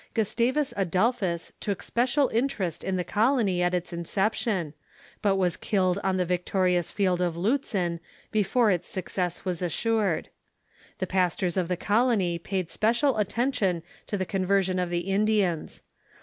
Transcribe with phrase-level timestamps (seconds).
[0.15, 4.73] Gustavus Adolphus took special interest in the colony at its inception,
[5.21, 7.99] but was killed on the victorious field of Liitzen
[8.31, 10.29] before its suc cess was assured.
[10.97, 15.83] The pastors of the colony paid special at tention to the conversion of the Indians.